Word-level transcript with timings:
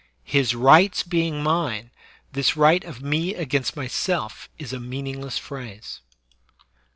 His 0.25 0.55
rights 0.55 1.03
being 1.03 1.43
mine, 1.43 1.91
this 2.33 2.57
right 2.57 2.83
of 2.83 3.03
mc 3.03 3.35
against 3.35 3.75
myself 3.75 4.49
is 4.57 4.73
a 4.73 4.79
meaningless 4.79 5.37
phrase. 5.37 6.01